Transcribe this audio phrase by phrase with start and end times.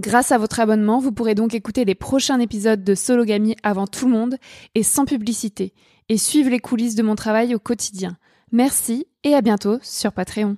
[0.00, 4.06] Grâce à votre abonnement, vous pourrez donc écouter les prochains épisodes de Sologamy avant tout
[4.06, 4.36] le monde
[4.74, 5.74] et sans publicité,
[6.08, 8.16] et suivre les coulisses de mon travail au quotidien.
[8.50, 10.56] Merci et à bientôt sur Patreon.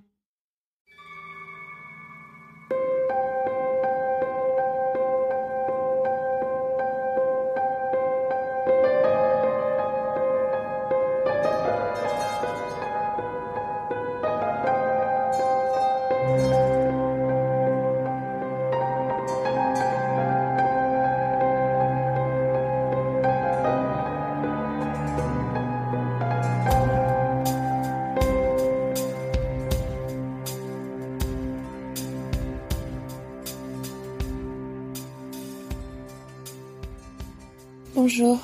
[38.14, 38.41] Bonjour.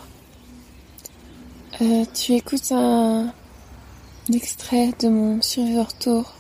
[1.83, 3.35] Euh, tu écoutes un,
[4.33, 6.33] extrait de mon Survivor Tour.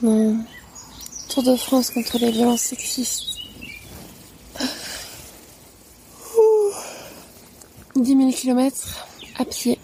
[0.00, 0.42] Mon
[1.28, 3.40] Tour de France contre les violences sexistes.
[7.96, 9.06] 10 000 km
[9.38, 9.78] à pied.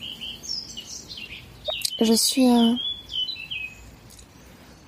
[2.00, 2.48] Je suis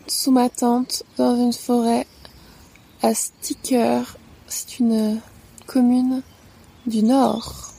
[0.07, 2.07] sous ma tente dans une forêt
[3.03, 4.17] à Sticker
[4.49, 5.21] c'est une
[5.67, 6.23] commune
[6.87, 7.73] du Nord,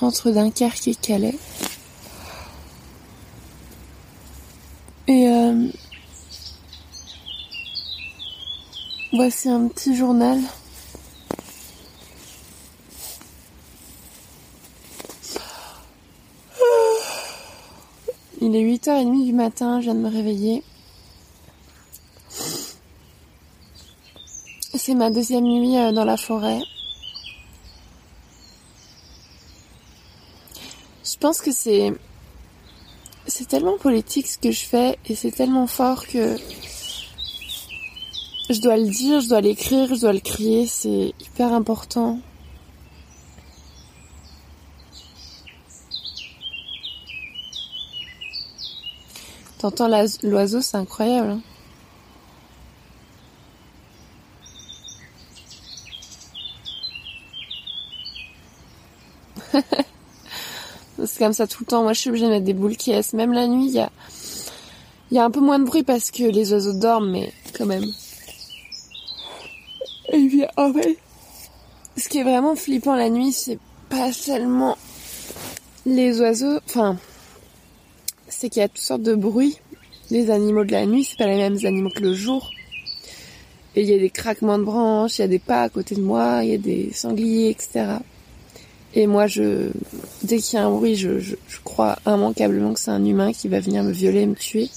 [0.00, 1.38] entre Dunkerque et Calais.
[5.06, 5.68] Et euh,
[9.12, 10.40] voici un petit journal.
[18.40, 20.62] Il est 8h30 du matin, je viens de me réveiller.
[24.86, 26.60] C'est ma deuxième nuit euh, dans la forêt.
[31.02, 31.94] Je pense que c'est
[33.26, 36.36] c'est tellement politique ce que je fais et c'est tellement fort que
[38.50, 42.18] je dois le dire, je dois l'écrire, je dois le crier, c'est hyper important.
[49.56, 51.30] T'entends l'oiseau, c'est incroyable.
[51.30, 51.53] Hein.
[61.14, 61.84] C'est comme ça tout le temps.
[61.84, 63.88] Moi, je suis obligée de mettre des boules qui Même la nuit, il
[65.12, 67.84] y a, un peu moins de bruit parce que les oiseaux dorment, mais quand même.
[70.12, 70.98] Et puis, en fait,
[71.96, 74.76] ce qui est vraiment flippant la nuit, c'est pas seulement
[75.86, 76.98] les oiseaux, enfin,
[78.26, 79.60] c'est qu'il y a toutes sortes de bruits.
[80.10, 82.50] Les animaux de la nuit, c'est pas les mêmes animaux que le jour.
[83.76, 85.94] Et il y a des craquements de branches, il y a des pas à côté
[85.94, 87.98] de moi, il y a des sangliers, etc.
[88.96, 89.70] Et moi, je,
[90.22, 91.34] dès qu'il y a un bruit, je, je,
[91.64, 94.70] crois immanquablement que c'est un humain qui va venir me violer et me tuer.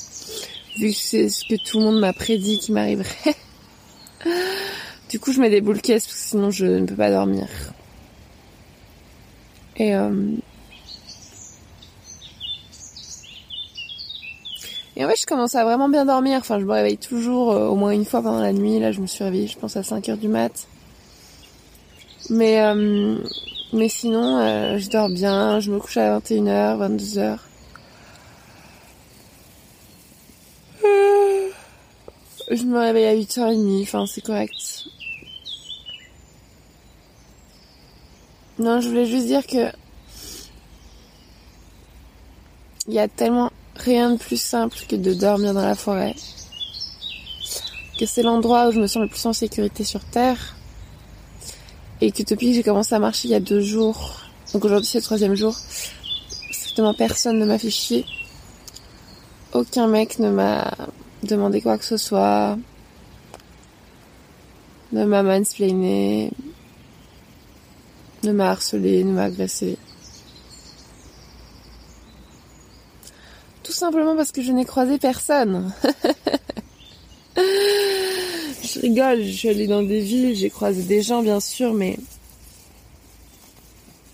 [0.78, 3.36] Vu que c'est ce que tout le monde m'a prédit qui m'arriverait.
[5.10, 7.48] du coup, je mets des boules caisses parce que sinon je ne peux pas dormir.
[9.76, 10.36] Et euh...
[14.96, 16.40] Et ouais, je commence à vraiment bien dormir.
[16.40, 18.80] Enfin, je me réveille toujours euh, au moins une fois pendant la nuit.
[18.80, 20.68] Là, je me suis réveillée, je pense, à 5 heures du mat.
[22.32, 23.20] Mais euh,
[23.74, 27.38] mais sinon, euh, je dors bien, je me couche à 21h, 22h.
[30.84, 31.50] Euh,
[32.50, 34.54] je me réveille à 8h30, enfin c'est correct.
[38.60, 39.72] Non, je voulais juste dire que
[42.88, 46.16] il y a tellement rien de plus simple que de dormir dans la forêt.
[48.00, 50.57] Que c'est l'endroit où je me sens le plus en sécurité sur Terre.
[52.00, 54.22] Et que depuis j'ai commencé à marcher il y a deux jours,
[54.54, 55.56] donc aujourd'hui c'est le troisième jour,
[56.52, 58.06] strictement personne ne m'a fait chier.
[59.54, 60.72] Aucun mec ne m'a
[61.24, 62.58] demandé quoi que ce soit.
[64.92, 66.32] ne m'a mansplainé,
[68.24, 69.78] ne m'a harcelé, ne m'a agressé.
[73.64, 75.74] Tout simplement parce que je n'ai croisé personne.
[78.78, 81.98] je rigole, je suis allée dans des villes, j'ai croisé des gens bien sûr, mais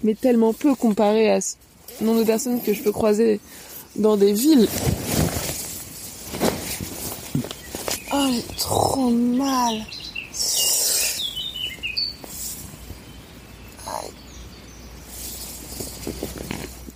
[0.03, 1.55] mais tellement peu comparé à ce
[2.01, 3.39] nombre de personnes que je peux croiser
[3.95, 4.67] dans des villes.
[8.13, 9.81] Oh, j'ai trop mal.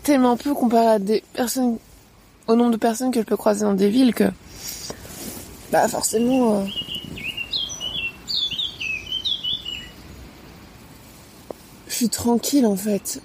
[0.04, 1.78] Tellement peu comparé à des personnes,
[2.48, 4.32] au nombre de personnes que je peux croiser dans des villes que,
[5.72, 6.66] bah forcément, euh,
[11.98, 13.22] suis tranquille en fait.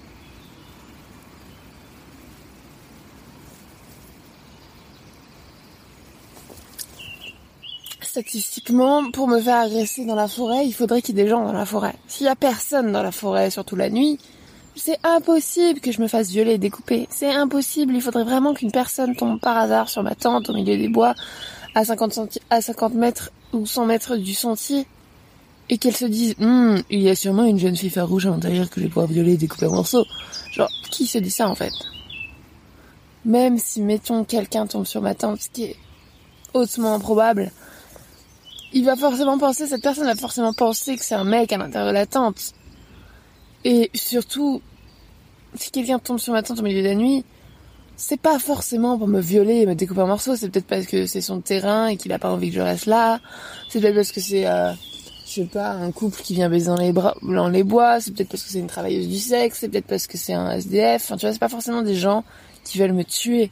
[8.13, 11.43] statistiquement, pour me faire agresser dans la forêt, il faudrait qu'il y ait des gens
[11.43, 11.95] dans la forêt.
[12.07, 14.19] S'il y a personne dans la forêt, surtout la nuit,
[14.75, 17.07] c'est impossible que je me fasse violer et découper.
[17.09, 17.95] C'est impossible.
[17.95, 21.15] Il faudrait vraiment qu'une personne tombe par hasard sur ma tente au milieu des bois,
[21.73, 24.85] à 50, à 50 mètres ou 100 mètres du sentier,
[25.69, 28.69] et qu'elle se dise, hum, il y a sûrement une jeune fille farouche à l'intérieur
[28.69, 30.05] que je vais pouvoir violer et découper en morceaux.
[30.51, 31.73] Genre, qui se dit ça en fait?
[33.25, 35.75] Même si, mettons, quelqu'un tombe sur ma tente, ce qui est
[36.53, 37.51] hautement improbable,
[38.73, 41.89] il va forcément penser, cette personne va forcément penser que c'est un mec à l'intérieur
[41.89, 42.53] de la tente.
[43.63, 44.61] Et surtout,
[45.55, 47.23] si quelqu'un tombe sur ma tente au milieu de la nuit,
[47.95, 51.05] c'est pas forcément pour me violer et me découper en morceaux, c'est peut-être parce que
[51.05, 53.19] c'est son terrain et qu'il a pas envie que je reste là.
[53.69, 54.73] C'est peut-être parce que c'est, euh,
[55.25, 58.11] je sais pas, un couple qui vient baiser dans les, bras, dans les bois, c'est
[58.11, 61.03] peut-être parce que c'est une travailleuse du sexe, c'est peut-être parce que c'est un SDF,
[61.03, 62.23] enfin tu vois, c'est pas forcément des gens
[62.63, 63.49] qui veulent me tuer.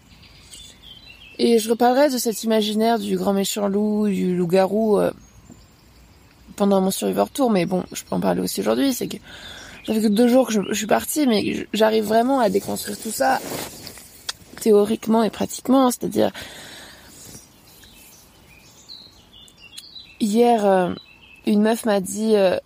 [1.40, 5.12] Et je reparlerai de cet imaginaire du grand méchant loup, du loup-garou euh,
[6.56, 9.18] pendant mon Survivor Tour, mais bon, je peux en parler aussi aujourd'hui, c'est que
[9.84, 13.40] j'avais que deux jours que je, suis partie, mais j'arrive vraiment à déconstruire tout ça
[14.60, 16.32] théoriquement et pratiquement, c'est-à-dire
[20.20, 20.94] hier euh,
[21.46, 22.58] une meuf m'a dit euh,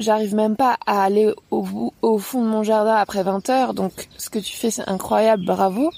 [0.00, 4.30] j'arrive même pas à aller au, fond de mon jardin après 20 heures, donc ce
[4.30, 5.90] que tu fais c'est incroyable, bravo.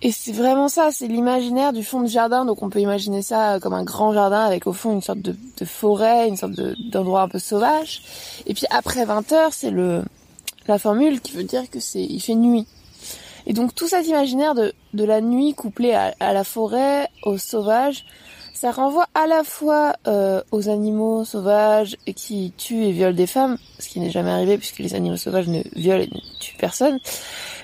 [0.00, 2.44] Et c'est vraiment ça, c'est l'imaginaire du fond de jardin.
[2.44, 5.34] Donc on peut imaginer ça comme un grand jardin avec au fond une sorte de,
[5.64, 8.02] forêt, une sorte d'endroit un peu sauvage.
[8.46, 10.04] Et puis après 20 heures, c'est le
[10.68, 12.66] la formule qui veut dire que c'est il fait nuit.
[13.46, 18.04] Et donc tout cet imaginaire de, la nuit couplé à la forêt, au sauvage,
[18.58, 23.56] ça renvoie à la fois euh, aux animaux sauvages qui tuent et violent des femmes,
[23.78, 26.98] ce qui n'est jamais arrivé puisque les animaux sauvages ne violent et ne tuent personne,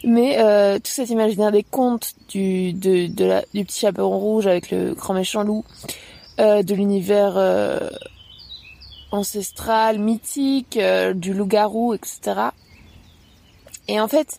[0.05, 5.43] mais euh, tout cet imaginaire des contes du, petit chaperon rouge avec le grand méchant
[5.43, 5.65] loup,
[6.39, 7.91] euh, de l'univers euh,
[9.11, 12.51] ancestral, mythique, euh, du loup-garou, etc.
[13.89, 14.39] Et en fait,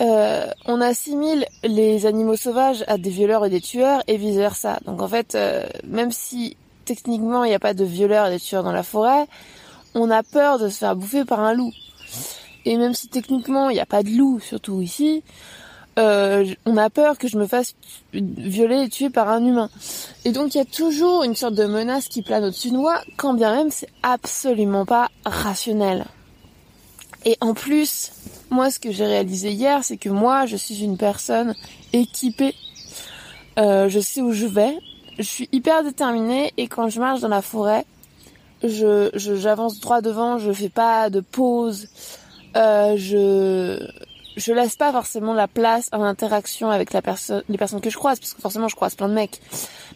[0.00, 4.78] euh, on assimile les animaux sauvages à des violeurs et des tueurs et vice versa.
[4.86, 8.40] Donc en fait, euh, même si techniquement il n'y a pas de violeurs et des
[8.40, 9.26] tueurs dans la forêt,
[9.94, 11.72] on a peur de se faire bouffer par un loup.
[12.64, 15.22] Et même si techniquement il n'y a pas de loup, surtout ici,
[15.98, 17.74] euh, on a peur que je me fasse
[18.14, 19.68] violer et tuer par un humain.
[20.24, 23.00] Et donc il y a toujours une sorte de menace qui plane au-dessus de moi,
[23.16, 26.06] quand bien même c'est absolument pas rationnel.
[27.24, 28.12] Et en plus,
[28.52, 31.54] moi, ce que j'ai réalisé hier, c'est que moi, je suis une personne
[31.92, 32.54] équipée.
[33.58, 34.78] Euh, je sais où je vais.
[35.18, 37.84] Je suis hyper déterminée et quand je marche dans la forêt,
[38.62, 40.38] je j'avance droit devant.
[40.38, 41.88] Je fais pas de pause.
[42.56, 43.86] Euh, je
[44.36, 48.32] je laisse pas forcément la place en interaction avec les personnes que je croise, parce
[48.32, 49.40] que forcément je croise plein de mecs.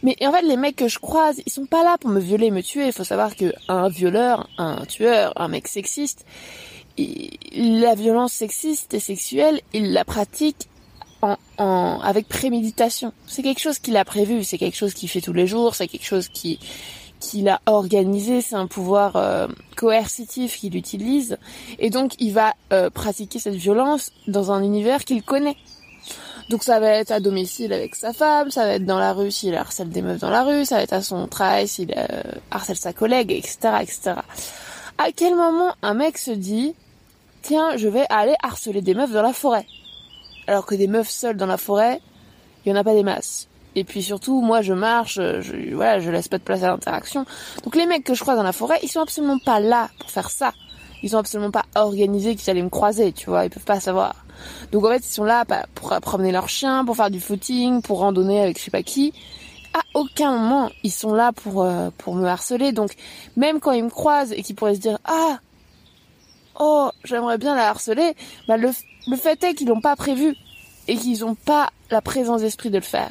[0.02, 2.50] Mais en fait, les mecs que je croise, ils sont pas là pour me violer,
[2.50, 2.86] me tuer.
[2.86, 6.26] Il faut savoir que un violeur, un tueur, un mec sexiste,
[6.98, 10.68] la violence sexiste et sexuelle, il la pratique
[11.22, 13.12] en, en, avec préméditation.
[13.26, 15.88] C'est quelque chose qu'il a prévu, c'est quelque chose qu'il fait tous les jours, c'est
[15.88, 16.58] quelque chose qui
[17.18, 21.38] qu'il a organisé, c'est un pouvoir euh, coercitif qu'il utilise,
[21.78, 25.56] et donc il va euh, pratiquer cette violence dans un univers qu'il connaît.
[26.50, 29.32] Donc ça va être à domicile avec sa femme, ça va être dans la rue
[29.32, 32.06] s'il harcèle des meufs dans la rue, ça va être à son travail s'il euh,
[32.50, 34.12] harcèle sa collègue, etc., etc.
[34.98, 36.74] À quel moment un mec se dit
[37.46, 39.66] tiens, je vais aller harceler des meufs dans la forêt.
[40.48, 42.00] Alors que des meufs seules dans la forêt,
[42.64, 43.48] il y en a pas des masses.
[43.76, 47.24] Et puis surtout, moi je marche, je, voilà, je laisse pas de place à l'interaction.
[47.62, 50.10] Donc les mecs que je croise dans la forêt, ils sont absolument pas là pour
[50.10, 50.54] faire ça.
[51.02, 54.24] Ils sont absolument pas organisés qu'ils allaient me croiser, tu vois, ils peuvent pas savoir.
[54.72, 58.00] Donc en fait, ils sont là pour promener leurs chiens, pour faire du footing, pour
[58.00, 59.12] randonner avec je sais pas qui.
[59.72, 62.72] à aucun moment ils sont là pour euh, pour me harceler.
[62.72, 62.92] Donc
[63.36, 65.38] même quand ils me croisent et qu'ils pourraient se dire ah
[66.58, 68.14] oh j'aimerais bien la harceler,
[68.48, 68.70] bah le
[69.08, 70.34] le fait est qu'ils l'ont pas prévu
[70.88, 73.10] et qu'ils n'ont pas la présence d'esprit de le faire.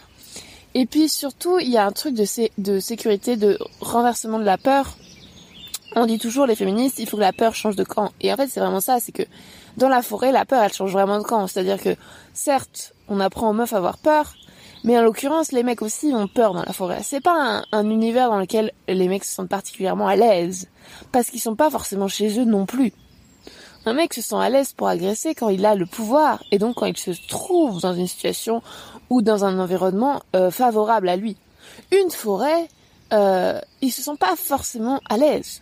[0.73, 2.25] Et puis surtout il y a un truc de
[2.57, 4.97] de sécurité, de renversement de la peur.
[5.97, 8.11] On dit toujours les féministes, il faut que la peur change de camp.
[8.19, 9.23] Et en fait c'est vraiment ça, c'est que
[9.77, 11.47] dans la forêt, la peur elle change vraiment de camp.
[11.47, 11.95] C'est-à-dire que
[12.33, 14.33] certes on apprend aux meufs à avoir peur,
[14.85, 16.99] mais en l'occurrence, les mecs aussi ont peur dans la forêt.
[17.01, 20.69] C'est pas un, univers dans lequel les mecs se sentent particulièrement à l'aise.
[21.11, 22.93] Parce qu'ils sont pas forcément chez eux non plus.
[23.85, 26.75] Un mec se sent à l'aise pour agresser quand il a le pouvoir et donc
[26.75, 28.63] quand il se trouve dans une situation
[29.09, 31.37] ou dans un environnement euh, favorable à lui.
[31.91, 32.67] Une forêt,
[33.13, 35.61] euh, il se sent pas forcément à l'aise.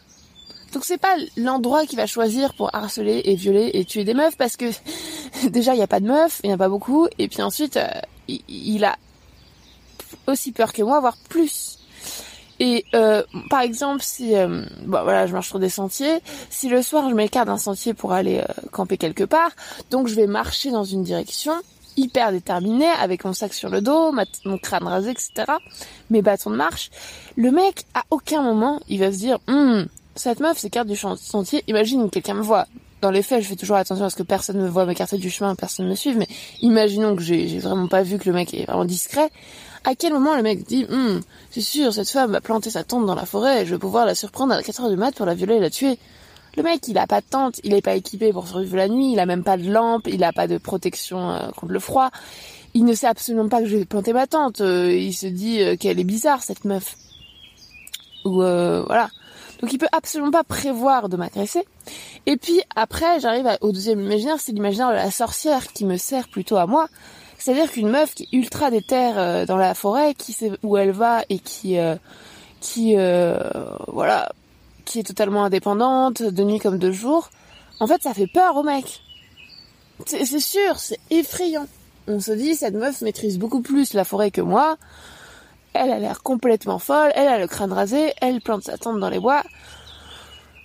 [0.73, 4.37] Donc c'est pas l'endroit qu'il va choisir pour harceler et violer et tuer des meufs
[4.37, 4.65] parce que
[5.49, 7.41] déjà il n'y a pas de meufs, il n'y en a pas beaucoup et puis
[7.41, 7.87] ensuite euh,
[8.27, 8.95] il, a
[10.27, 11.79] aussi peur que moi, voire plus.
[12.65, 16.81] Et euh, par exemple, si euh, bon, voilà, je marche sur des sentiers, si le
[16.81, 19.51] soir je m'écarte d'un sentier pour aller euh, camper quelque part,
[19.91, 21.51] donc je vais marcher dans une direction
[21.97, 24.13] hyper déterminée avec mon sac sur le dos,
[24.45, 25.43] mon crâne rasé, etc.
[26.09, 26.89] Mes bâtons de marche.
[27.35, 31.65] Le mec, à aucun moment, il va se dire, hum, cette meuf s'écarte du sentier.
[31.67, 32.65] Imagine quelqu'un me voit.
[33.03, 35.29] Dans les faits, je fais toujours attention à ce que personne me voit m'écarter du
[35.29, 36.17] chemin, personne me suive.
[36.17, 36.27] Mais
[36.61, 39.29] imaginons que j'ai vraiment pas vu que le mec est vraiment discret
[39.83, 41.19] à quel moment le mec dit hum,
[41.51, 44.15] c'est sûr, cette femme va planter sa tente dans la forêt, je vais pouvoir la
[44.15, 45.99] surprendre à 4 heures du mat pour la violer et la tuer.
[46.55, 49.11] Le mec, il a pas de tente, il est pas équipé pour survivre la nuit,
[49.11, 52.09] il a même pas de lampe, il a pas de protection euh, contre le froid.
[52.73, 54.61] Il ne sait absolument pas que je vais planter ma tente.
[54.61, 56.95] Euh, il se dit euh, qu'elle est bizarre cette meuf.
[58.23, 59.09] Ou voilà.
[59.63, 61.65] Donc il peut absolument pas prévoir de m'agresser.
[62.25, 66.27] Et puis après, j'arrive au deuxième imaginaire, c'est l'imaginaire de la sorcière qui me sert
[66.27, 66.89] plutôt à moi.
[67.39, 70.91] C'est-à-dire qu'une meuf qui est ultra déterre euh, dans la forêt, qui sait où elle
[70.91, 71.95] va et qui, euh,
[72.59, 73.39] qui, euh,
[73.87, 74.33] voilà,
[74.83, 77.29] qui est totalement indépendante, de nuit comme de jour,
[77.79, 79.01] en fait, ça fait peur au mec.
[80.05, 81.67] C'est sûr, c'est effrayant.
[82.09, 84.75] On se dit, cette meuf maîtrise beaucoup plus la forêt que moi.
[85.73, 89.09] Elle a l'air complètement folle, elle a le crâne rasé, elle plante sa tente dans
[89.09, 89.43] les bois.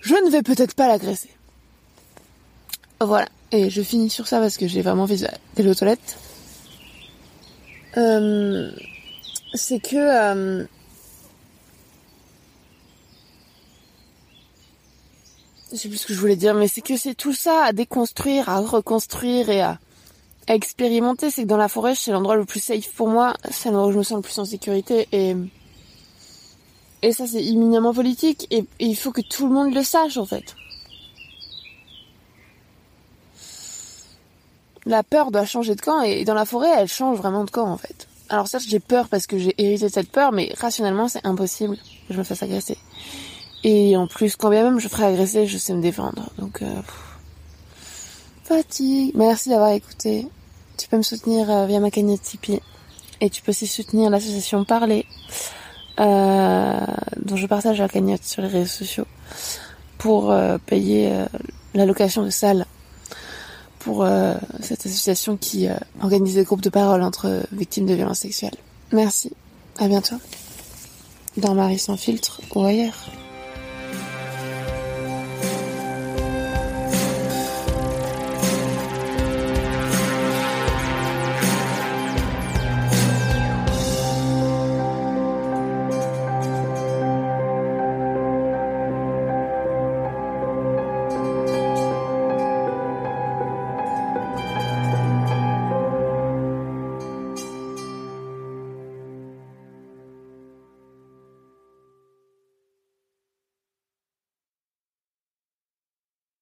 [0.01, 1.29] Je ne vais peut-être pas l'agresser.
[3.01, 3.27] Voilà.
[3.51, 5.19] Et je finis sur ça parce que j'ai vraiment envie
[5.55, 6.17] d'aller aux toilettes.
[7.97, 8.71] Euh,
[9.55, 10.65] c'est que euh,
[15.71, 17.73] je sais plus ce que je voulais dire, mais c'est que c'est tout ça à
[17.73, 19.79] déconstruire, à reconstruire et à,
[20.49, 21.29] expérimenter.
[21.29, 23.91] C'est que dans la forêt, c'est l'endroit le plus safe pour moi, c'est l'endroit où
[23.91, 25.35] je me sens le plus en sécurité et
[27.01, 30.25] et ça c'est éminemment politique et il faut que tout le monde le sache en
[30.25, 30.55] fait.
[34.89, 37.67] la peur doit changer de camp et dans la forêt, elle change vraiment de camp
[37.67, 38.07] en fait.
[38.27, 41.77] Alors certes, j'ai peur parce que j'ai hérité de cette peur, mais rationnellement, c'est impossible
[42.07, 42.77] que je me fasse agresser.
[43.63, 46.29] Et en plus, quand bien même je ferai agresser, je sais me défendre.
[46.37, 46.81] Donc, euh,
[48.43, 49.11] fatigue.
[49.15, 50.27] Merci d'avoir écouté.
[50.79, 52.61] Tu peux me soutenir euh, via ma cagnotte Tipeee.
[53.21, 55.05] Et tu peux aussi soutenir l'association Parler,
[55.99, 56.79] euh,
[57.17, 59.05] dont je partage la cagnotte sur les réseaux sociaux,
[59.97, 61.11] pour euh, payer
[61.73, 62.65] la location de salle
[63.79, 68.19] pour euh, cette association qui euh, organise des groupes de parole entre victimes de violences
[68.19, 68.55] sexuelles.
[68.91, 69.31] Merci,
[69.79, 70.17] à bientôt,
[71.37, 73.09] dans Marie sans filtre ou ailleurs.